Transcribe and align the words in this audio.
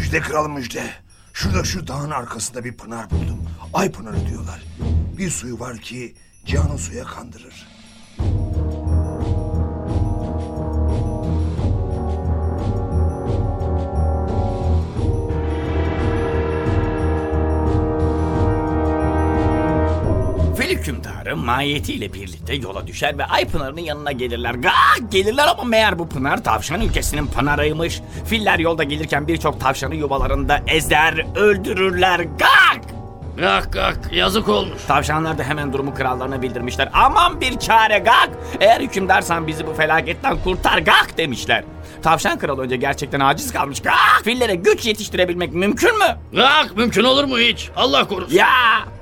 Müjde 0.00 0.20
kralım 0.20 0.52
müjde. 0.52 0.90
Şurada 1.32 1.64
şu 1.64 1.86
dağın 1.86 2.10
arkasında 2.10 2.64
bir 2.64 2.72
pınar 2.72 3.10
buldum. 3.10 3.46
Ay 3.74 3.92
pınarı 3.92 4.26
diyorlar. 4.28 4.62
Bir 5.18 5.30
suyu 5.30 5.60
var 5.60 5.78
ki 5.78 6.14
canı 6.46 6.78
suya 6.78 7.04
kandırır. 7.04 7.66
Fil 20.70 20.78
hükümdarı 20.78 21.36
mahiyetiyle 21.36 22.12
birlikte 22.12 22.54
yola 22.54 22.86
düşer 22.86 23.18
ve 23.18 23.24
Ay 23.24 23.44
Pınarı'nın 23.44 23.80
yanına 23.80 24.12
gelirler. 24.12 24.54
Gak 24.54 25.12
gelirler 25.12 25.48
ama 25.48 25.64
meğer 25.64 25.98
bu 25.98 26.08
pınar 26.08 26.44
tavşan 26.44 26.80
ülkesinin 26.80 27.26
pınarıymış. 27.26 28.00
Filler 28.26 28.58
yolda 28.58 28.84
gelirken 28.84 29.28
birçok 29.28 29.60
tavşanı 29.60 29.94
yuvalarında 29.94 30.62
ezer, 30.66 31.26
öldürürler. 31.36 32.20
Gak! 32.20 32.80
Gak 33.38 33.72
gak 33.72 34.12
yazık 34.12 34.48
olmuş. 34.48 34.82
Tavşanlar 34.88 35.38
da 35.38 35.42
hemen 35.42 35.72
durumu 35.72 35.94
krallarına 35.94 36.42
bildirmişler. 36.42 36.88
Aman 36.92 37.40
bir 37.40 37.58
çare 37.58 37.98
gak! 37.98 38.30
Eğer 38.60 38.80
hükümdarsan 38.80 39.46
bizi 39.46 39.66
bu 39.66 39.74
felaketten 39.74 40.38
kurtar 40.44 40.78
gak 40.78 41.18
demişler. 41.18 41.64
Tavşan 42.02 42.38
kral 42.38 42.58
önce 42.58 42.76
gerçekten 42.76 43.20
aciz 43.20 43.52
kalmış. 43.52 43.80
Gak! 43.82 44.24
Fillere 44.24 44.54
güç 44.54 44.86
yetiştirebilmek 44.86 45.52
mümkün 45.52 45.98
mü? 45.98 46.16
Gak 46.32 46.76
mümkün 46.76 47.04
olur 47.04 47.24
mu 47.24 47.38
hiç? 47.38 47.70
Allah 47.76 48.08
korusun. 48.08 48.36
Ya! 48.36 48.48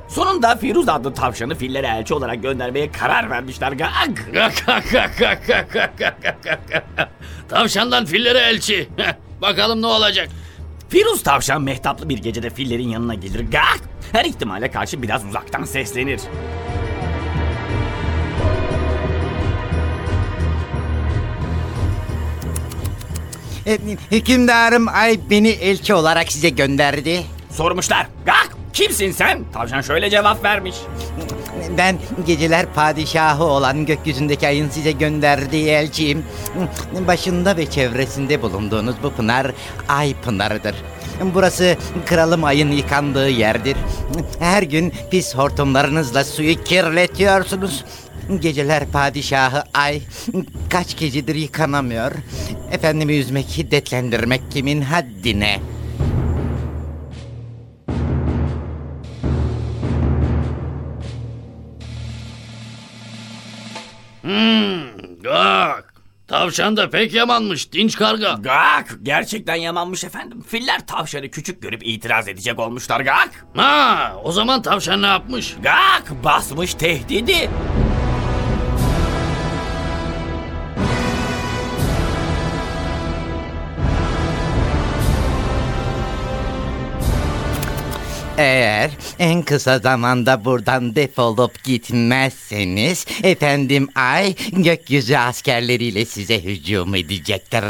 Sonunda 0.09 0.57
Firuz 0.57 0.89
adlı 0.89 1.15
tavşanı 1.15 1.55
fillere 1.55 1.87
elçi 1.87 2.15
olarak 2.15 2.43
göndermeye 2.43 2.93
karar 2.93 3.31
vermişler. 3.31 3.73
Gak. 3.73 4.29
Tavşandan 7.49 8.05
fillere 8.05 8.39
elçi. 8.39 8.89
Bakalım 9.43 9.83
ne 9.83 9.87
olacak. 9.87 10.29
Firuz 10.89 11.23
tavşan 11.23 11.63
mehtaplı 11.63 12.09
bir 12.09 12.19
gecede 12.19 12.51
fillerin 12.51 12.89
yanına 12.89 13.15
gelir. 13.15 13.41
Gak. 13.51 13.81
Her 14.13 14.25
ihtimale 14.25 14.71
karşı 14.71 15.03
biraz 15.03 15.25
uzaktan 15.25 15.65
seslenir. 15.65 16.21
Hükümdarım 24.11 24.89
ay 24.89 25.21
beni 25.31 25.49
elçi 25.49 25.95
olarak 25.95 26.33
size 26.33 26.49
gönderdi. 26.49 27.23
Sormuşlar. 27.51 28.07
Gak. 28.27 28.58
Kimsin 28.79 29.11
sen? 29.11 29.45
Tavşan 29.53 29.81
şöyle 29.81 30.11
cevap 30.11 30.45
vermiş. 30.45 30.75
Ben 31.79 31.99
geceler 32.27 32.67
padişahı 32.75 33.45
olan 33.45 33.87
gökyüzündeki 33.87 34.49
ayın 34.49 34.69
size 34.69 34.93
gönderdiği 34.93 35.69
elçiyim. 35.69 36.25
Başında 37.07 37.57
ve 37.57 37.71
çevresinde 37.71 38.43
bulunduğunuz 38.43 38.95
bu 39.03 39.13
pınar 39.13 39.53
Ay 39.89 40.15
Pınarı'dır. 40.15 40.75
Burası 41.35 41.77
kralım 42.07 42.45
ayın 42.45 42.73
yıkandığı 42.73 43.29
yerdir. 43.29 43.77
Her 44.39 44.63
gün 44.63 44.93
pis 45.11 45.35
hortumlarınızla 45.35 46.25
suyu 46.25 46.65
kirletiyorsunuz. 46.65 47.85
Geceler 48.41 48.87
padişahı 48.87 49.65
ay 49.75 50.01
kaç 50.71 50.97
gecedir 50.97 51.35
yıkanamıyor. 51.35 52.13
Efendimi 52.73 53.17
üzmek, 53.17 53.47
hiddetlendirmek 53.47 54.41
kimin 54.51 54.81
haddine? 54.81 55.61
Hmm, 64.29 65.23
gak. 65.23 65.95
Tavşan 66.27 66.77
da 66.77 66.91
pek 66.91 67.15
yamanmış 67.15 67.73
dinç 67.73 67.97
karga. 67.97 68.33
Gak! 68.41 68.99
Gerçekten 69.03 69.55
yamanmış 69.55 70.05
efendim. 70.05 70.43
Filler 70.49 70.87
tavşanı 70.87 71.29
küçük 71.29 71.63
görüp 71.63 71.87
itiraz 71.87 72.29
edecek 72.29 72.59
olmuşlar. 72.59 73.01
Gak! 73.01 73.47
Ha, 73.57 74.13
o 74.25 74.33
zaman 74.33 74.63
tavşan 74.63 75.03
ne 75.03 75.07
yapmış? 75.07 75.57
Gak! 75.63 76.25
Basmış 76.25 76.75
tehdidi. 76.75 77.51
Eğer 88.39 88.91
en 89.19 89.43
kısa 89.43 89.79
zamanda 89.79 90.45
buradan 90.45 90.95
defolup 90.95 91.65
gitmezseniz 91.65 93.07
efendim 93.23 93.89
ay 93.95 94.35
gökyüzü 94.53 95.17
askerleriyle 95.17 96.05
size 96.05 96.45
hücum 96.45 96.95
edecektir. 96.95 97.65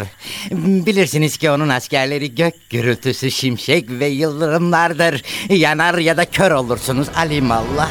Bilirsiniz 0.51 1.37
ki 1.37 1.51
onun 1.51 1.69
askerleri 1.69 2.35
gök 2.35 2.71
gürültüsü 2.71 3.31
şimşek 3.31 3.91
ve 3.91 4.07
yıldırımlardır. 4.07 5.23
Yanar 5.49 5.99
ya 5.99 6.17
da 6.17 6.25
kör 6.25 6.51
olursunuz 6.51 7.09
alimallah. 7.17 7.91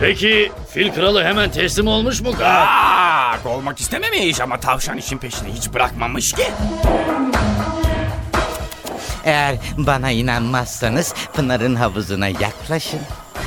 Peki 0.00 0.52
fil 0.70 0.92
kralı 0.92 1.24
hemen 1.24 1.50
teslim 1.50 1.86
olmuş 1.86 2.20
mu? 2.20 2.34
Gak! 2.38 3.46
Olmak 3.46 3.80
istememiş 3.80 4.40
ama 4.40 4.60
tavşan 4.60 4.98
işin 4.98 5.18
peşini 5.18 5.52
hiç 5.52 5.72
bırakmamış 5.74 6.32
ki. 6.32 6.42
Eğer 9.28 9.56
bana 9.76 10.10
inanmazsanız 10.10 11.14
Pınar'ın 11.32 11.74
havuzuna 11.74 12.28
yaklaşın. 12.28 13.00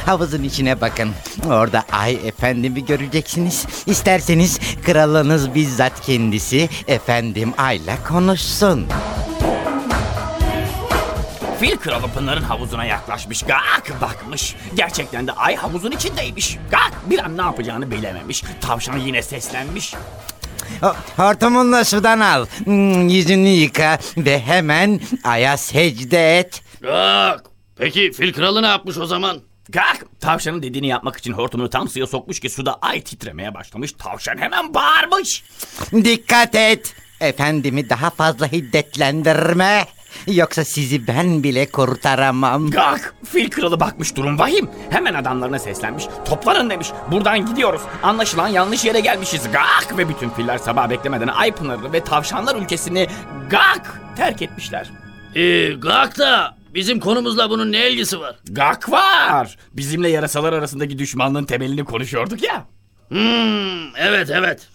Havuzun 0.05 0.43
içine 0.43 0.81
bakın. 0.81 1.11
Orada 1.47 1.83
Ay 1.91 2.13
Efendim'i 2.13 2.85
göreceksiniz. 2.85 3.65
İsterseniz 3.85 4.59
kralınız 4.85 5.55
bizzat 5.55 6.01
kendisi 6.01 6.69
Efendim 6.87 7.53
Ay'la 7.57 8.03
konuşsun. 8.07 8.87
Fil 11.59 11.77
kralı 11.77 12.07
Pınar'ın 12.07 12.43
havuzuna 12.43 12.85
yaklaşmış. 12.85 13.43
Gak 13.43 14.01
bakmış. 14.01 14.55
Gerçekten 14.75 15.27
de 15.27 15.31
ay 15.31 15.55
havuzun 15.55 15.91
içindeymiş. 15.91 16.57
Gak 16.71 16.91
bir 17.09 17.19
an 17.19 17.37
ne 17.37 17.41
yapacağını 17.41 17.91
bilememiş. 17.91 18.43
Tavşan 18.61 18.97
yine 18.97 19.21
seslenmiş. 19.21 19.93
Ho- 20.81 20.95
Hortumunla 21.17 21.85
sudan 21.85 22.19
al. 22.19 22.45
Hmm, 22.63 23.07
Yüzünü 23.09 23.47
yıka 23.49 23.99
ve 24.17 24.39
hemen 24.39 24.99
Ay'a 25.23 25.57
secde 25.57 26.39
et. 26.39 26.61
Gak. 26.81 27.43
Peki 27.77 28.11
fil 28.11 28.33
kralı 28.33 28.61
ne 28.61 28.67
yapmış 28.67 28.97
o 28.97 29.05
zaman? 29.05 29.41
Gak 29.69 30.05
tavşanın 30.19 30.63
dediğini 30.63 30.87
yapmak 30.87 31.17
için 31.17 31.33
hortumunu 31.33 31.69
tam 31.69 31.87
suya 31.89 32.07
sokmuş 32.07 32.39
ki 32.39 32.49
suda 32.49 32.73
ay 32.81 33.01
titremeye 33.01 33.53
başlamış. 33.53 33.91
Tavşan 33.91 34.37
hemen 34.37 34.73
bağırmış. 34.73 35.43
Dikkat 35.93 36.55
et. 36.55 36.93
Efendimi 37.21 37.89
daha 37.89 38.09
fazla 38.09 38.51
hiddetlendirme. 38.51 39.85
Yoksa 40.27 40.66
sizi 40.66 41.07
ben 41.07 41.44
bile 41.44 41.66
kurtaramam. 41.72 42.69
Gak 42.72 43.16
fil 43.25 43.49
kralı 43.49 43.79
bakmış 43.79 44.16
durum 44.16 44.39
vahim. 44.39 44.69
Hemen 44.89 45.13
adamlarına 45.13 45.59
seslenmiş. 45.59 46.03
Toplanın 46.25 46.69
demiş. 46.69 46.88
Buradan 47.11 47.45
gidiyoruz. 47.45 47.81
Anlaşılan 48.03 48.47
yanlış 48.47 48.85
yere 48.85 48.99
gelmişiz. 48.99 49.41
Gak 49.53 49.97
ve 49.97 50.09
bütün 50.09 50.29
filler 50.29 50.57
sabah 50.57 50.89
beklemeden 50.89 51.27
ay 51.27 51.51
pınarını 51.51 51.94
ve 51.94 52.03
tavşanlar 52.03 52.55
ülkesini 52.55 53.07
gak 53.49 54.01
terk 54.17 54.41
etmişler. 54.41 54.89
Ee, 55.35 55.67
gak 55.73 56.17
da 56.17 56.57
bizim 56.73 56.99
konumuzla 56.99 57.49
bunun 57.49 57.72
ne 57.72 57.89
ilgisi 57.89 58.19
var? 58.19 58.35
Gak 58.49 58.91
var. 58.91 59.57
Bizimle 59.73 60.09
yarasalar 60.09 60.53
arasındaki 60.53 60.99
düşmanlığın 60.99 61.46
temelini 61.46 61.85
konuşuyorduk 61.85 62.43
ya. 62.43 62.66
Hmm, 63.09 63.96
evet 63.96 64.29
evet. 64.29 64.67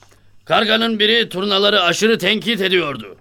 Karganın 0.45 0.99
biri 0.99 1.29
turnaları 1.29 1.83
aşırı 1.83 2.19
tenkit 2.19 2.61
ediyordu. 2.61 3.16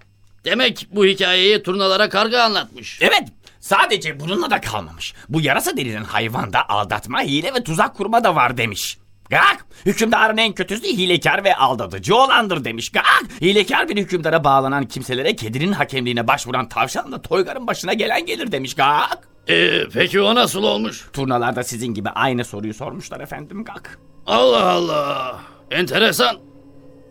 Demek 0.46 0.86
bu 0.90 1.06
hikayeyi 1.06 1.62
turnalara 1.62 2.08
karga 2.08 2.42
anlatmış. 2.42 2.98
Evet. 3.02 3.22
Sadece 3.60 4.20
bununla 4.20 4.50
da 4.50 4.60
kalmamış. 4.60 5.14
Bu 5.28 5.40
yarasa 5.40 5.76
denilen 5.76 6.04
hayvanda 6.04 6.68
aldatma, 6.68 7.20
hile 7.22 7.54
ve 7.54 7.64
tuzak 7.64 7.96
kurma 7.96 8.24
da 8.24 8.34
var 8.34 8.56
demiş. 8.56 8.98
Gak! 9.30 9.66
Hükümdarın 9.86 10.36
en 10.36 10.52
kötüsü 10.52 10.86
hilekar 10.86 11.44
ve 11.44 11.56
aldatıcı 11.56 12.16
olandır 12.16 12.64
demiş. 12.64 12.88
Gak! 12.92 13.24
Hilekar 13.40 13.88
bir 13.88 13.96
hükümdara 13.96 14.44
bağlanan 14.44 14.84
kimselere 14.84 15.36
kedinin 15.36 15.72
hakemliğine 15.72 16.26
başvuran 16.28 16.68
tavşanla 16.68 17.22
Toygar'ın 17.22 17.66
başına 17.66 17.92
gelen 17.92 18.26
gelir 18.26 18.52
demiş. 18.52 18.74
Gak! 18.74 19.28
Ee, 19.48 19.88
peki 19.92 20.20
o 20.20 20.34
nasıl 20.34 20.62
olmuş? 20.62 21.06
Turnalarda 21.12 21.62
sizin 21.64 21.94
gibi 21.94 22.08
aynı 22.08 22.44
soruyu 22.44 22.74
sormuşlar 22.74 23.20
efendim 23.20 23.64
Gak. 23.64 23.98
Allah 24.26 24.70
Allah. 24.70 25.40
Enteresan. 25.70 26.45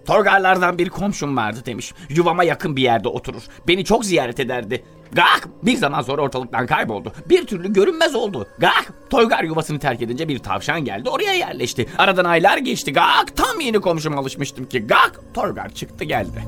Torgarlardan 0.06 0.78
bir 0.78 0.90
komşum 0.90 1.38
vardı 1.38 1.60
demiş. 1.66 1.94
Yuvama 2.10 2.44
yakın 2.44 2.76
bir 2.76 2.82
yerde 2.82 3.08
oturur. 3.08 3.44
Beni 3.68 3.86
çok 3.86 4.06
ziyaret 4.06 4.40
ederdi. 4.40 4.84
Gak! 5.12 5.48
Bir 5.64 5.78
zaman 5.78 6.02
sonra 6.02 6.22
ortalıktan 6.22 6.66
kayboldu. 6.66 7.14
Bir 7.30 7.48
türlü 7.48 7.74
görünmez 7.74 8.16
oldu. 8.16 8.48
Gak! 8.60 8.94
Toygar 9.10 9.44
yuvasını 9.44 9.80
terk 9.80 10.02
edince 10.02 10.28
bir 10.28 10.40
tavşan 10.40 10.86
geldi 10.86 11.10
oraya 11.10 11.34
yerleşti. 11.34 11.88
Aradan 11.98 12.26
aylar 12.26 12.58
geçti. 12.58 12.94
Gak! 12.94 13.36
Tam 13.36 13.60
yeni 13.60 13.80
komşum 13.82 14.18
alışmıştım 14.18 14.66
ki. 14.66 14.80
Gak! 14.88 15.22
Toygar 15.34 15.70
çıktı 15.70 16.04
geldi. 16.04 16.44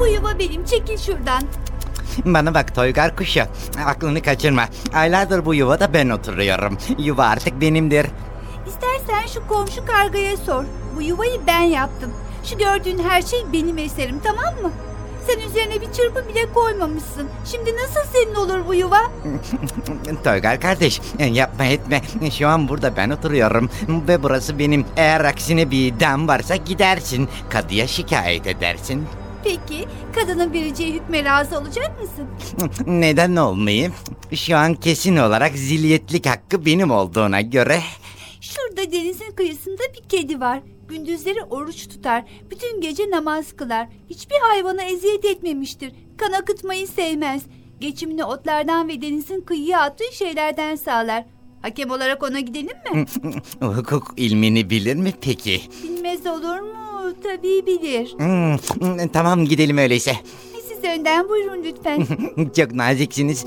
Bu 0.00 0.06
yuva 0.06 0.38
benim 0.38 0.64
çekil 0.64 0.96
şuradan. 0.98 1.42
Bana 2.24 2.54
bak 2.54 2.74
Toygar 2.74 3.16
kuşu. 3.16 3.42
Aklını 3.86 4.22
kaçırma. 4.22 4.64
Aylardır 4.94 5.44
bu 5.44 5.54
yuvada 5.54 5.92
ben 5.94 6.08
oturuyorum. 6.08 6.78
Yuva 6.98 7.24
artık 7.24 7.60
benimdir. 7.60 8.06
İstersen 8.66 9.26
şu 9.34 9.48
komşu 9.48 9.86
kargaya 9.86 10.36
sor. 10.36 10.64
Bu 10.96 11.02
yuvayı 11.02 11.40
ben 11.46 11.60
yaptım. 11.60 12.10
Şu 12.44 12.58
gördüğün 12.58 12.98
her 12.98 13.22
şey 13.22 13.40
benim 13.52 13.78
eserim 13.78 14.20
tamam 14.24 14.54
mı? 14.62 14.70
Sen 15.26 15.40
üzerine 15.40 15.80
bir 15.80 15.92
çırpı 15.92 16.28
bile 16.28 16.52
koymamışsın. 16.54 17.28
Şimdi 17.44 17.74
nasıl 17.76 18.10
senin 18.12 18.34
olur 18.34 18.66
bu 18.68 18.74
yuva? 18.74 19.00
Toygar 20.24 20.60
kardeş 20.60 21.00
yapma 21.18 21.64
etme. 21.64 22.02
Şu 22.38 22.48
an 22.48 22.68
burada 22.68 22.96
ben 22.96 23.10
oturuyorum. 23.10 23.70
Ve 24.08 24.22
burası 24.22 24.58
benim. 24.58 24.84
Eğer 24.96 25.24
aksine 25.24 25.70
bir 25.70 25.86
iddiam 25.86 26.28
varsa 26.28 26.56
gidersin. 26.56 27.28
Kadıya 27.50 27.86
şikayet 27.86 28.46
edersin. 28.46 29.06
Peki 29.44 29.88
kadının 30.14 30.52
vereceği 30.52 30.94
hükme 30.94 31.24
razı 31.24 31.58
olacak 31.58 32.00
mısın? 32.00 32.26
Neden 32.86 33.36
olmayayım? 33.36 33.92
Şu 34.34 34.56
an 34.56 34.74
kesin 34.74 35.16
olarak 35.16 35.52
zilyetlik 35.54 36.26
hakkı 36.26 36.66
benim 36.66 36.90
olduğuna 36.90 37.40
göre... 37.40 37.80
Şurada 38.40 38.92
denizin 38.92 39.32
kıyısında 39.32 39.82
bir 39.96 40.08
kedi 40.08 40.40
var. 40.40 40.60
Gündüzleri 40.88 41.42
oruç 41.42 41.88
tutar. 41.88 42.24
Bütün 42.50 42.80
gece 42.80 43.10
namaz 43.10 43.52
kılar. 43.56 43.88
Hiçbir 44.10 44.36
hayvana 44.40 44.82
eziyet 44.82 45.24
etmemiştir. 45.24 45.92
Kan 46.16 46.32
akıtmayı 46.32 46.86
sevmez. 46.88 47.42
Geçimini 47.80 48.24
otlardan 48.24 48.88
ve 48.88 49.02
denizin 49.02 49.40
kıyıya 49.40 49.80
attığı 49.80 50.12
şeylerden 50.14 50.76
sağlar. 50.76 51.24
Hakem 51.62 51.90
olarak 51.90 52.22
ona 52.22 52.40
gidelim 52.40 52.76
mi? 52.92 53.06
Hukuk 53.60 54.14
ilmini 54.16 54.70
bilir 54.70 54.94
mi 54.96 55.12
peki? 55.20 55.60
Bilmez 55.82 56.26
olur 56.26 56.60
mu? 56.60 56.81
Tabii 57.22 57.66
bilir. 57.66 58.14
Hmm, 58.18 59.08
tamam 59.08 59.44
gidelim 59.44 59.78
öyleyse. 59.78 60.16
Siz 60.68 60.84
önden 60.84 61.28
buyurun 61.28 61.64
lütfen. 61.64 62.06
Çok 62.56 62.72
naziksiniz. 62.72 63.46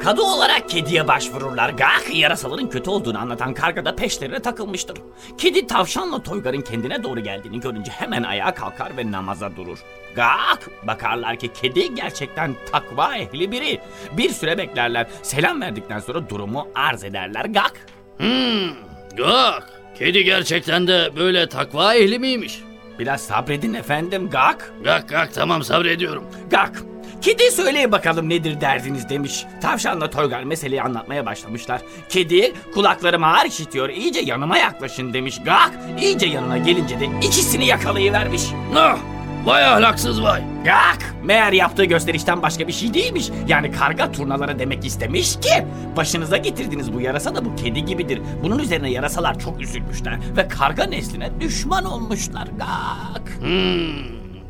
Kadı 0.00 0.22
olarak 0.22 0.68
kediye 0.68 1.08
başvururlar. 1.08 1.70
Gak 1.70 2.14
yarasaların 2.14 2.70
kötü 2.70 2.90
olduğunu 2.90 3.18
anlatan 3.18 3.54
karga 3.54 3.84
da 3.84 3.96
peşlerine 3.96 4.40
takılmıştır. 4.40 4.98
Kedi 5.38 5.66
tavşanla 5.66 6.22
Toygar'ın 6.22 6.60
kendine 6.60 7.02
doğru 7.02 7.20
geldiğini 7.20 7.60
görünce 7.60 7.92
hemen 7.92 8.22
ayağa 8.22 8.54
kalkar 8.54 8.96
ve 8.96 9.12
namaza 9.12 9.56
durur. 9.56 9.78
Gak 10.14 10.70
bakarlar 10.86 11.36
ki 11.36 11.52
kedi 11.52 11.94
gerçekten 11.94 12.54
takva 12.72 13.16
ehli 13.16 13.52
biri. 13.52 13.80
Bir 14.12 14.30
süre 14.30 14.58
beklerler. 14.58 15.06
Selam 15.22 15.60
verdikten 15.60 16.00
sonra 16.00 16.28
durumu 16.30 16.68
arz 16.74 17.04
ederler. 17.04 17.44
Gak 17.44 17.72
Hmm, 18.18 18.74
gak. 19.16 19.68
Kedi 19.98 20.24
gerçekten 20.24 20.86
de 20.86 21.10
böyle 21.16 21.48
takva 21.48 21.94
ehli 21.94 22.18
miymiş? 22.18 22.60
biraz 22.98 23.20
sabredin 23.20 23.74
efendim 23.74 24.28
Gak. 24.32 24.72
Gak 24.84 25.08
gak 25.08 25.34
tamam 25.34 25.64
sabrediyorum. 25.64 26.24
Gak. 26.50 26.82
Kedi 27.22 27.50
söyleyin 27.50 27.92
bakalım 27.92 28.28
nedir 28.28 28.60
derdiniz 28.60 29.08
demiş. 29.08 29.44
Tavşanla 29.62 30.10
Toygar 30.10 30.44
meseleyi 30.44 30.82
anlatmaya 30.82 31.26
başlamışlar. 31.26 31.80
Kedi 32.08 32.52
kulaklarım 32.74 33.24
ağır 33.24 33.46
işitiyor 33.46 33.88
iyice 33.88 34.20
yanıma 34.20 34.58
yaklaşın 34.58 35.14
demiş. 35.14 35.38
Gak 35.44 35.72
iyice 36.00 36.26
yanına 36.26 36.58
gelince 36.58 37.00
de 37.00 37.04
ikisini 37.22 37.66
yakalayıvermiş. 37.66 38.42
Ah, 38.76 38.98
vay 39.44 39.64
ahlaksız 39.64 40.22
vay. 40.22 40.42
Gak 40.64 41.14
meğer 41.24 41.52
yaptığı 41.52 41.84
gösterişten 41.84 42.42
başka 42.42 42.68
bir 42.68 42.72
şey 42.72 42.94
değilmiş. 42.94 43.28
Yani 43.48 43.72
karga 43.72 44.12
turnalara 44.12 44.58
demek 44.58 44.84
istemiş 44.84 45.36
ki 45.36 45.64
başınıza 45.96 46.36
getirdiğiniz 46.36 46.92
bu 46.92 47.00
yarasa 47.00 47.34
da 47.34 47.44
bu 47.44 47.56
kedi 47.56 47.84
gibidir. 47.84 48.20
Bunun 48.42 48.58
üzerine 48.58 48.90
yarasalar 48.90 49.38
çok 49.38 49.60
üzülmüşler 49.60 50.18
ve 50.36 50.48
karga 50.48 50.84
nesline 50.84 51.30
düşman 51.40 51.84
olmuşlar. 51.84 52.48
Gak. 52.58 53.38
Hmm, 53.40 54.04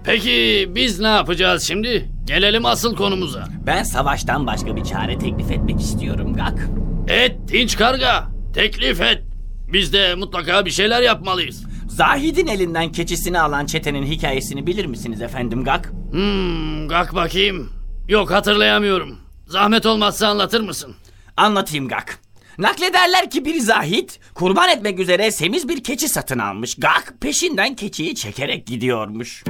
peki 0.05 0.69
biz 0.75 1.01
ne 1.01 1.09
yapacağız 1.09 1.63
şimdi? 1.69 2.09
Gelelim 2.25 2.67
asıl 2.67 2.97
konumuza. 2.97 3.45
Ben 3.67 3.83
savaştan 3.83 4.47
başka 4.47 4.77
bir 4.77 4.85
çare 4.85 5.19
teklif 5.19 5.51
etmek 5.51 5.81
istiyorum 5.81 6.35
Gak. 6.37 6.69
Et 7.09 7.37
dinç 7.49 7.77
karga. 7.77 8.29
Teklif 8.55 9.01
et. 9.01 9.23
Biz 9.73 9.93
de 9.93 10.15
mutlaka 10.15 10.65
bir 10.65 10.71
şeyler 10.71 11.03
yapmalıyız. 11.03 11.68
Zahid'in 11.99 12.47
elinden 12.47 12.93
keçisini 12.93 13.41
alan 13.41 13.67
çetenin 13.67 14.07
hikayesini 14.07 14.67
bilir 14.67 14.85
misiniz 14.85 15.23
efendim 15.23 15.65
Gak? 15.65 15.93
Hmm, 16.11 16.89
gak 16.89 17.15
bakayım. 17.15 17.71
Yok 18.09 18.31
hatırlayamıyorum. 18.31 19.19
Zahmet 19.47 19.87
olmazsa 19.87 20.29
anlatır 20.29 20.61
mısın? 20.61 20.95
Anlatayım 21.37 21.89
Gak. 21.89 22.19
Naklederler 22.59 23.31
ki 23.31 23.45
bir 23.45 23.61
Zahid 23.61 24.11
kurban 24.35 24.69
etmek 24.69 24.99
üzere 24.99 25.31
semiz 25.31 25.69
bir 25.69 25.85
keçi 25.85 26.09
satın 26.09 26.39
almış. 26.39 26.75
Gak 26.79 27.15
peşinden 27.21 27.77
keçiyi 27.77 28.15
çekerek 28.15 28.67
gidiyormuş. 28.67 29.45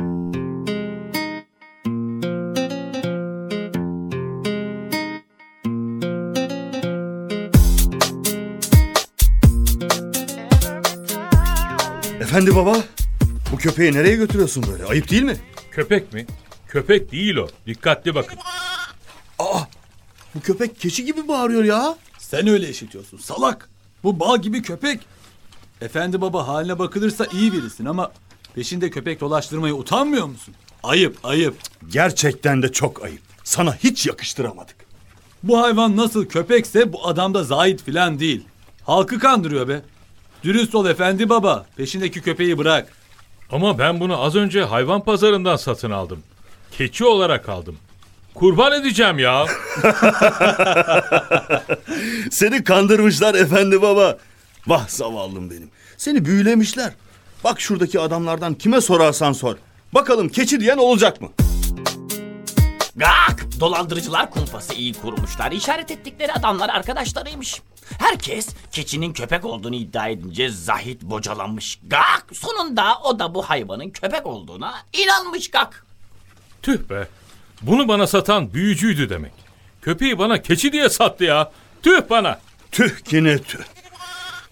Efendi 12.39 12.57
baba, 12.57 12.77
bu 13.53 13.57
köpeği 13.57 13.93
nereye 13.93 14.17
götürüyorsun 14.17 14.65
böyle? 14.73 14.85
Ayıp 14.85 15.11
değil 15.11 15.23
mi? 15.23 15.37
Köpek 15.71 16.13
mi? 16.13 16.27
Köpek 16.69 17.13
değil 17.13 17.37
o. 17.37 17.49
Dikkatli 17.67 18.15
bakın. 18.15 18.39
Bu 20.35 20.41
köpek 20.41 20.81
keçi 20.81 21.05
gibi 21.05 21.29
bağırıyor 21.29 21.65
ya. 21.65 21.97
Sen 22.19 22.47
öyle 22.49 22.69
işitiyorsun 22.69 23.19
salak. 23.19 23.69
Bu 24.03 24.21
bal 24.21 24.43
gibi 24.43 24.63
köpek. 24.63 25.01
Efendi 25.81 26.21
baba 26.21 26.49
haline 26.49 26.79
bakılırsa 26.79 27.27
iyi 27.33 27.53
birisin 27.53 27.85
ama 27.85 28.13
peşinde 28.55 28.91
köpek 28.91 29.21
dolaştırmaya 29.21 29.75
utanmıyor 29.75 30.27
musun? 30.27 30.55
Ayıp 30.83 31.19
ayıp. 31.25 31.57
Gerçekten 31.89 32.63
de 32.63 32.73
çok 32.73 33.05
ayıp. 33.05 33.23
Sana 33.45 33.75
hiç 33.75 34.07
yakıştıramadık. 34.07 34.77
Bu 35.43 35.63
hayvan 35.63 35.97
nasıl 35.97 36.27
köpekse 36.27 36.93
bu 36.93 37.09
adam 37.09 37.35
da 37.35 37.45
zahit 37.45 37.83
filan 37.83 38.19
değil. 38.19 38.45
Halkı 38.85 39.19
kandırıyor 39.19 39.69
be. 39.69 39.83
Dürüst 40.45 40.75
ol 40.75 40.87
efendi 40.87 41.29
baba. 41.29 41.67
Peşindeki 41.77 42.21
köpeği 42.21 42.59
bırak. 42.59 42.93
Ama 43.51 43.79
ben 43.79 44.01
bunu 44.01 44.23
az 44.23 44.37
önce 44.37 44.63
hayvan 44.63 45.05
pazarından 45.05 45.57
satın 45.57 45.91
aldım. 45.91 46.23
Keçi 46.73 47.05
olarak 47.05 47.49
aldım. 47.49 47.77
Kurban 48.35 48.73
edeceğim 48.73 49.19
ya. 49.19 49.47
Seni 52.31 52.65
kandırmışlar 52.65 53.35
efendi 53.35 53.83
baba. 53.83 54.19
Vah 54.67 54.89
zavallım 54.89 55.51
benim. 55.51 55.71
Seni 55.97 56.25
büyülemişler. 56.25 56.93
Bak 57.45 57.61
şuradaki 57.61 58.01
adamlardan 58.01 58.55
kime 58.55 58.81
sorarsan 58.81 59.33
sor. 59.33 59.57
Bakalım 59.95 60.29
keçi 60.29 60.61
diyen 60.61 60.77
olacak 60.79 61.21
mı? 61.21 61.29
Gak! 62.99 63.47
Dolandırıcılar 63.61 64.31
kumpası 64.31 64.75
iyi 64.75 64.95
kurmuşlar. 64.95 65.53
İşaret 65.53 65.91
ettikleri 65.91 66.33
adamlar 66.33 66.69
arkadaşlarıymış. 66.69 67.63
Herkes 67.99 68.49
keçinin 68.73 69.13
köpek 69.13 69.45
olduğunu 69.45 69.75
iddia 69.75 70.09
edince 70.09 70.49
Zahid 70.49 71.03
bocalanmış. 71.03 71.79
Gak! 71.87 72.27
Sonunda 72.33 72.99
o 73.05 73.19
da 73.19 73.35
bu 73.35 73.43
hayvanın 73.43 73.91
köpek 73.91 74.27
olduğuna 74.27 74.75
inanmış 74.93 75.51
Gak. 75.51 75.87
Tüh 76.63 76.79
be. 76.91 77.09
Bunu 77.63 77.89
bana 77.89 78.07
satan 78.07 78.55
büyücüydü 78.55 79.11
demek. 79.11 79.33
Köpeği 79.83 80.19
bana 80.19 80.43
keçi 80.43 80.73
diye 80.73 80.89
sattı 80.89 81.25
ya. 81.25 81.53
Tüh 81.83 82.01
bana. 82.11 82.41
Tüh 82.73 83.01
ki 83.01 83.25
ne 83.25 83.39
tüh. 83.39 83.63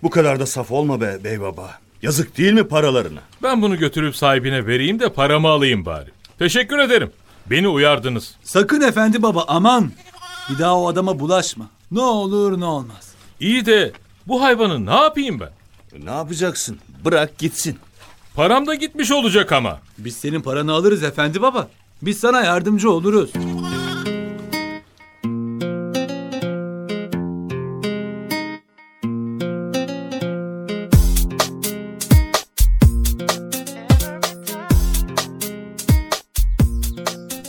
Bu 0.03 0.11
kadar 0.11 0.41
da 0.41 0.47
saf 0.47 0.71
olma 0.71 1.01
be 1.01 1.25
bey 1.25 1.41
baba. 1.41 1.79
Yazık 2.03 2.39
değil 2.39 2.53
mi 2.53 2.69
paralarına? 2.69 3.21
Ben 3.43 3.63
bunu 3.63 3.79
götürüp 3.79 4.17
sahibine 4.17 4.67
vereyim 4.67 5.01
de 5.01 5.09
paramı 5.13 5.49
alayım 5.49 5.85
bari. 5.85 6.11
Teşekkür 6.39 6.79
ederim. 6.79 7.13
Beni 7.51 7.69
uyardınız. 7.69 8.35
Sakın 8.43 8.81
efendi 8.81 9.23
baba 9.23 9.45
aman. 9.49 9.93
Bir 10.51 10.59
daha 10.59 10.79
o 10.81 10.89
adama 10.89 11.19
bulaşma. 11.19 11.67
Ne 11.91 12.01
olur 12.01 12.61
ne 12.61 12.65
olmaz. 12.65 13.13
İyi 13.41 13.67
de 13.67 13.93
bu 14.27 14.43
hayvanı 14.43 14.87
ne 14.87 14.95
yapayım 14.95 15.41
ben? 15.41 15.51
Ne 16.05 16.11
yapacaksın? 16.11 16.79
Bırak 17.05 17.39
gitsin. 17.39 17.79
Param 18.35 18.67
da 18.67 18.75
gitmiş 18.75 19.13
olacak 19.13 19.53
ama. 19.53 19.79
Biz 19.99 20.17
senin 20.17 20.41
paranı 20.41 20.73
alırız 20.73 21.03
efendi 21.03 21.43
baba. 21.43 21.69
Biz 22.03 22.19
sana 22.19 22.41
yardımcı 22.41 22.91
oluruz. 22.91 23.31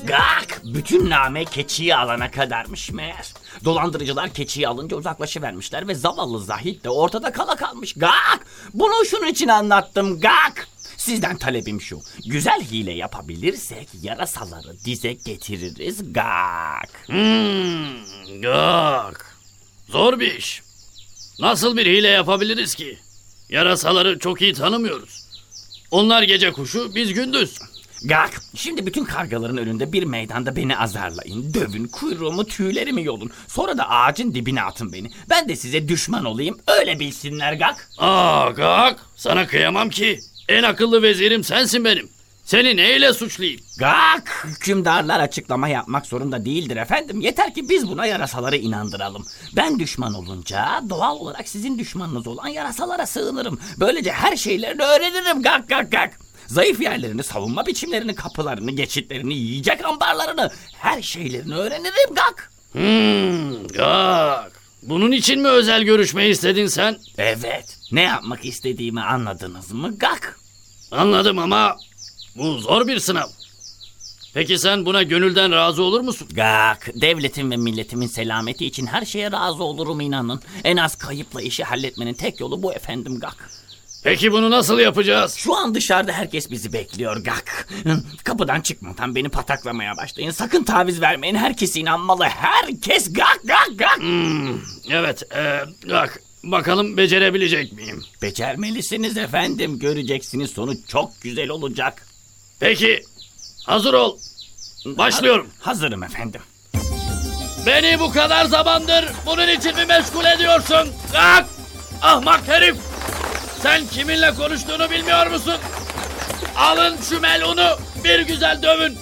Gak! 0.07 0.61
Bütün 0.63 1.09
name 1.09 1.45
keçiyi 1.45 1.95
alana 1.95 2.31
kadarmış 2.31 2.91
meğer. 2.91 3.33
Dolandırıcılar 3.65 4.33
keçiyi 4.33 4.67
alınca 4.67 4.97
uzaklaşıvermişler 4.97 5.87
ve 5.87 5.95
zavallı 5.95 6.43
Zahid 6.43 6.83
de 6.83 6.89
ortada 6.89 7.31
kala 7.31 7.55
kalmış. 7.55 7.93
Gak! 7.93 8.45
Bunu 8.73 9.05
şunun 9.05 9.27
için 9.27 9.47
anlattım 9.47 10.19
Gak! 10.19 10.67
Sizden 10.97 11.37
talebim 11.37 11.81
şu. 11.81 12.01
Güzel 12.25 12.61
hile 12.61 12.91
yapabilirsek 12.91 13.87
yarasaları 14.01 14.79
dize 14.85 15.13
getiririz 15.13 16.13
Gak. 16.13 16.89
Hmm, 17.05 18.41
gak. 18.41 19.35
Zor 19.89 20.19
bir 20.19 20.35
iş. 20.35 20.61
Nasıl 21.39 21.77
bir 21.77 21.85
hile 21.85 22.07
yapabiliriz 22.07 22.75
ki? 22.75 22.99
Yarasaları 23.49 24.19
çok 24.19 24.41
iyi 24.41 24.53
tanımıyoruz. 24.53 25.27
Onlar 25.91 26.23
gece 26.23 26.51
kuşu, 26.51 26.95
biz 26.95 27.13
gündüz. 27.13 27.59
Gak, 28.03 28.41
şimdi 28.55 28.85
bütün 28.85 29.05
kargaların 29.05 29.57
önünde 29.57 29.93
bir 29.93 30.03
meydanda 30.03 30.55
beni 30.55 30.77
azarlayın, 30.77 31.53
dövün, 31.53 31.87
kuyruğumu, 31.87 32.45
tüylerimi 32.45 33.03
yolun. 33.03 33.31
Sonra 33.47 33.77
da 33.77 33.89
ağacın 33.89 34.35
dibine 34.35 34.61
atın 34.61 34.93
beni. 34.93 35.11
Ben 35.29 35.49
de 35.49 35.55
size 35.55 35.87
düşman 35.87 36.25
olayım, 36.25 36.59
öyle 36.67 36.99
bilsinler 36.99 37.53
Gak. 37.53 37.89
Aa 37.97 38.49
gak, 38.49 38.99
sana 39.15 39.47
kıyamam 39.47 39.89
ki. 39.89 40.19
En 40.49 40.63
akıllı 40.63 41.01
vezirim 41.01 41.43
sensin 41.43 41.85
benim. 41.85 42.09
Seni 42.45 42.77
neyle 42.77 43.13
suçlayayım? 43.13 43.61
Gak, 43.79 44.45
hükümdarlar 44.47 45.19
açıklama 45.19 45.67
yapmak 45.67 46.05
zorunda 46.05 46.45
değildir 46.45 46.77
efendim. 46.77 47.21
Yeter 47.21 47.53
ki 47.53 47.69
biz 47.69 47.87
buna 47.87 48.05
yarasaları 48.05 48.55
inandıralım. 48.57 49.25
Ben 49.55 49.79
düşman 49.79 50.13
olunca 50.13 50.81
doğal 50.89 51.15
olarak 51.15 51.49
sizin 51.49 51.79
düşmanınız 51.79 52.27
olan 52.27 52.47
yarasalara 52.47 53.05
sığınırım. 53.05 53.59
Böylece 53.79 54.11
her 54.11 54.35
şeylerini 54.35 54.81
öğrenirim 54.83 55.41
gak 55.41 55.69
gak 55.69 55.91
gak. 55.91 56.19
Zayıf 56.47 56.81
yerlerini, 56.81 57.23
savunma 57.23 57.65
biçimlerini, 57.65 58.15
kapılarını, 58.15 58.71
geçitlerini, 58.71 59.33
yiyecek 59.33 59.85
ambarlarını, 59.85 60.51
her 60.73 61.01
şeylerini 61.01 61.55
öğrenirim 61.55 62.15
gak. 62.15 62.51
Hmm, 62.71 63.67
gak. 63.67 64.51
Bunun 64.83 65.11
için 65.11 65.41
mi 65.41 65.47
özel 65.47 65.83
görüşme 65.83 66.27
istedin 66.27 66.67
sen? 66.67 66.97
Evet, 67.17 67.77
ne 67.91 68.01
yapmak 68.01 68.45
istediğimi 68.45 69.01
anladınız 69.01 69.71
mı 69.71 69.93
gak? 69.97 70.39
Anladım 70.91 71.39
ama 71.39 71.77
bu 72.35 72.57
zor 72.57 72.87
bir 72.87 72.99
sınav. 72.99 73.27
Peki 74.33 74.57
sen 74.57 74.85
buna 74.85 75.03
gönülden 75.03 75.51
razı 75.51 75.83
olur 75.83 76.01
musun? 76.01 76.27
Gak, 76.33 76.89
devletin 76.95 77.51
ve 77.51 77.57
milletimin 77.57 78.07
selameti 78.07 78.65
için 78.65 78.85
her 78.85 79.05
şeye 79.05 79.31
razı 79.31 79.63
olurum 79.63 80.01
inanın. 80.01 80.41
En 80.63 80.77
az 80.77 80.95
kayıpla 80.95 81.41
işi 81.41 81.63
halletmenin 81.63 82.13
tek 82.13 82.39
yolu 82.39 82.63
bu 82.63 82.73
efendim 82.73 83.19
Gak. 83.19 83.49
Peki 84.03 84.31
bunu 84.31 84.51
nasıl 84.51 84.79
yapacağız? 84.79 85.35
Şu 85.35 85.55
an 85.55 85.75
dışarıda 85.75 86.11
herkes 86.11 86.51
bizi 86.51 86.73
bekliyor 86.73 87.17
Gak. 87.17 87.67
Kapıdan 88.23 88.61
çıkmadan 88.61 89.15
beni 89.15 89.29
pataklamaya 89.29 89.97
başlayın. 89.97 90.31
Sakın 90.31 90.63
taviz 90.63 91.01
vermeyin. 91.01 91.35
Herkes 91.35 91.75
inanmalı. 91.75 92.23
Herkes 92.23 93.13
Gak 93.13 93.39
Gak 93.43 93.69
Gak. 93.75 93.99
Evet, 94.89 95.35
e, 95.35 95.61
gak. 95.87 96.21
Bakalım 96.43 96.97
becerebilecek 96.97 97.73
miyim? 97.73 98.03
Becermelisiniz 98.21 99.17
efendim. 99.17 99.79
Göreceksiniz 99.79 100.51
sonu 100.51 100.73
çok 100.87 101.21
güzel 101.21 101.49
olacak. 101.49 102.07
Peki, 102.59 103.03
hazır 103.65 103.93
ol. 103.93 104.17
Başlıyorum. 104.85 105.47
Hazırım 105.59 106.03
efendim. 106.03 106.41
Beni 107.65 107.99
bu 107.99 108.11
kadar 108.11 108.45
zamandır 108.45 109.05
bunun 109.25 109.47
için 109.47 109.75
mi 109.75 109.85
meşgul 109.85 110.25
ediyorsun? 110.25 110.89
Kalk! 111.13 111.45
Ahmak 112.01 112.47
herif! 112.47 112.75
Sen 113.61 113.87
kiminle 113.87 114.33
konuştuğunu 114.33 114.89
bilmiyor 114.89 115.27
musun? 115.27 115.55
Alın 116.57 116.97
şu 117.09 117.19
melunu 117.19 117.77
bir 118.03 118.19
güzel 118.19 118.63
dövün. 118.63 118.97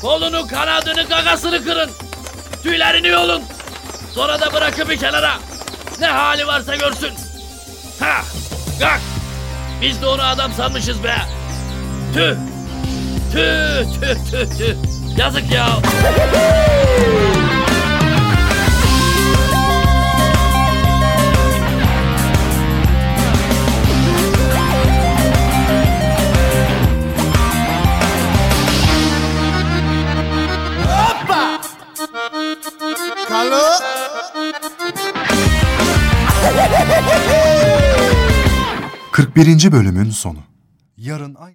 Kolunu, 0.00 0.46
kanadını, 0.46 1.02
gagasını 1.02 1.64
kırın. 1.64 1.90
Tüylerini 2.62 3.08
yolun. 3.08 3.42
Sonra 4.14 4.40
da 4.40 4.52
bırakın 4.52 4.88
bir 4.88 4.96
kenara. 4.96 5.38
Ne 6.00 6.06
hali 6.06 6.46
varsa 6.46 6.76
görsün. 6.76 7.12
Ha! 8.00 8.22
Kalk! 8.80 9.00
Biz 9.82 10.02
de 10.02 10.06
onu 10.06 10.22
adam 10.22 10.52
sanmışız 10.52 11.04
be. 11.04 11.16
Tüh! 12.14 12.36
Tüh 13.32 14.00
tüh 14.00 14.30
tüh 14.30 14.58
tüh. 14.58 14.76
Yazık 15.18 15.52
ya. 15.52 15.68
...41. 39.36 39.72
bölümün 39.72 40.10
sonu. 40.10 40.51